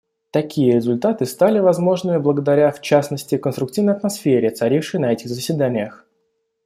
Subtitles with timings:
[0.31, 6.07] Такие результаты стали возможными благодаря, в частности, конструктивной атмосфере, царившей на этих заседаниях.